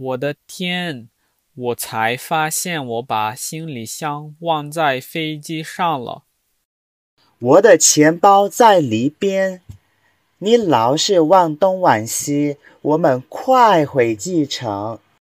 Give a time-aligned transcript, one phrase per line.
[0.00, 1.08] 我的天
[1.56, 6.22] 我才发现我把行李箱忘在飞机上了。
[7.40, 9.60] 我的钱包在里边
[10.38, 15.00] 你老是往东往西我们快回机场